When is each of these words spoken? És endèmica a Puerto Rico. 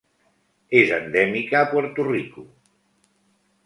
És 0.79 0.93
endèmica 0.97 1.61
a 1.61 1.71
Puerto 1.77 2.09
Rico. 2.11 2.49